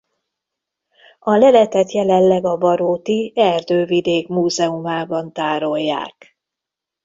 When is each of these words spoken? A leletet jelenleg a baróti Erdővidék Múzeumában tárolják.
A 1.19 1.31
leletet 1.35 1.91
jelenleg 1.91 2.45
a 2.45 2.57
baróti 2.57 3.31
Erdővidék 3.35 4.27
Múzeumában 4.27 5.33
tárolják. 5.33 6.37